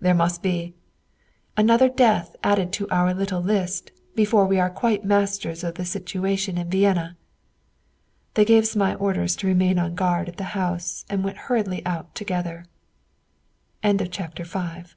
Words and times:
There 0.00 0.14
must 0.16 0.42
be 0.42 0.74
""another 1.56 1.88
death 1.88 2.34
added 2.42 2.72
to 2.72 2.88
our 2.90 3.14
little 3.14 3.40
list 3.40 3.92
before 4.16 4.44
we 4.44 4.58
are 4.58 4.68
quite 4.68 5.04
masters 5.04 5.62
of 5.62 5.76
the 5.76 5.84
situation 5.84 6.58
in 6.58 6.68
Vienna." 6.70 7.16
They 8.34 8.44
gave 8.44 8.64
Zmai 8.66 9.00
orders 9.00 9.36
to 9.36 9.46
remain 9.46 9.78
on 9.78 9.94
guard 9.94 10.28
at 10.28 10.38
the 10.38 10.58
house 10.58 11.04
and 11.08 11.22
went 11.22 11.36
hurriedly 11.46 11.86
out 11.86 12.16
together. 12.16 12.64
CHAPTER 13.84 14.42
VI 14.42 14.48
TOWARD 14.50 14.74
THE 14.76 14.80
WESTE 14.82 14.94